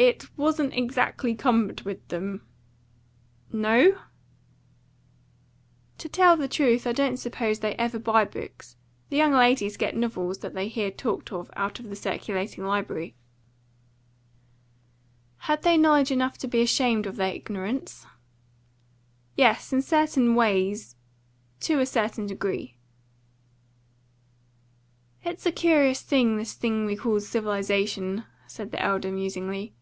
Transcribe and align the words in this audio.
"It 0.00 0.30
wasn't 0.36 0.74
exactly 0.74 1.34
cumbered 1.34 1.80
with 1.80 2.06
them." 2.06 2.46
"No?" 3.52 3.98
"To 5.98 6.08
tell 6.08 6.36
the 6.36 6.46
truth, 6.46 6.86
I 6.86 6.92
don't 6.92 7.16
suppose 7.16 7.58
they 7.58 7.74
ever 7.74 7.98
buy 7.98 8.24
books. 8.24 8.76
The 9.10 9.16
young 9.16 9.32
ladies 9.32 9.76
get 9.76 9.96
novels 9.96 10.38
that 10.38 10.54
they 10.54 10.68
hear 10.68 10.92
talked 10.92 11.32
of 11.32 11.50
out 11.56 11.80
of 11.80 11.88
the 11.90 11.96
circulating 11.96 12.64
library." 12.64 13.16
"Had 15.38 15.62
they 15.62 15.76
knowledge 15.76 16.12
enough 16.12 16.38
to 16.38 16.46
be 16.46 16.62
ashamed 16.62 17.04
of 17.04 17.16
their 17.16 17.34
ignorance?" 17.34 18.06
"Yes, 19.34 19.72
in 19.72 19.82
certain 19.82 20.36
ways 20.36 20.94
to 21.62 21.80
a 21.80 21.84
certain 21.86 22.26
degree." 22.28 22.76
"It's 25.24 25.44
a 25.44 25.50
curious 25.50 26.02
thing, 26.02 26.36
this 26.36 26.54
thing 26.54 26.86
we 26.86 26.94
call 26.94 27.18
civilisation," 27.18 28.22
said 28.46 28.70
the 28.70 28.80
elder 28.80 29.10
musingly. 29.10 29.74